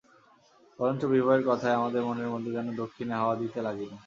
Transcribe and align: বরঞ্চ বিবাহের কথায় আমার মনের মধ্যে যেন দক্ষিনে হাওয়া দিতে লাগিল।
বরঞ্চ 0.79 1.01
বিবাহের 1.13 1.43
কথায় 1.49 1.77
আমার 1.77 1.91
মনের 2.07 2.29
মধ্যে 2.33 2.51
যেন 2.51 2.67
দক্ষিনে 2.75 3.13
হাওয়া 3.15 3.35
দিতে 3.41 3.59
লাগিল। 3.67 3.91